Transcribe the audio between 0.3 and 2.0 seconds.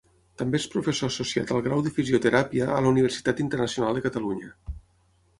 També és professor associat al grau de